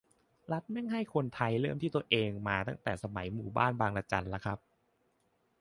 [0.51, 4.59] "รัฐแม่งให้คนไทยเริ่มที่ตัวเองมาตั้งแต่สมัยหมู่บ้านบางระจันละครับ"